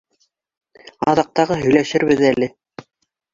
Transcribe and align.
Аҙаҡ 1.11 1.29
тағы 1.41 1.59
һөйләшербеҙ 1.65 2.25
әле. 2.31 2.49